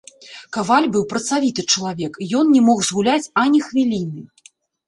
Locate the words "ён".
2.39-2.45